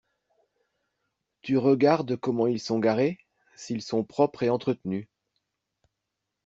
Tu 1.43 1.59
regardes 1.59 2.15
comment 2.17 2.47
ils 2.47 2.59
sont 2.59 2.79
garés, 2.79 3.19
s’ils 3.55 3.83
sont 3.83 4.03
propres 4.03 4.41
et 4.41 4.49
entretenus 4.49 5.05